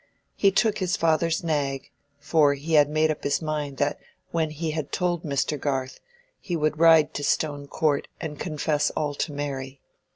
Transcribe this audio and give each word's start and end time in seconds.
He 0.35 0.49
took 0.51 0.79
his 0.79 0.97
father's 0.97 1.43
nag, 1.43 1.91
for 2.19 2.55
he 2.55 2.73
had 2.73 2.89
made 2.89 3.11
up 3.11 3.23
his 3.23 3.39
mind 3.39 3.77
that 3.77 3.99
when 4.31 4.49
he 4.49 4.71
had 4.71 4.91
told 4.91 5.21
Mr. 5.21 5.59
Garth, 5.59 5.99
he 6.39 6.55
would 6.55 6.79
ride 6.79 7.13
to 7.13 7.23
Stone 7.23 7.67
Court 7.67 8.07
and 8.19 8.39
confess 8.39 8.89
all 8.97 9.13
to 9.13 9.31
Mary. 9.31 9.79